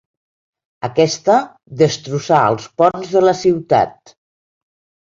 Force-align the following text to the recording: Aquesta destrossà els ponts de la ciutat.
Aquesta 0.87 1.35
destrossà 1.83 2.41
els 2.57 2.67
ponts 2.83 3.15
de 3.15 3.25
la 3.29 3.39
ciutat. 3.45 4.15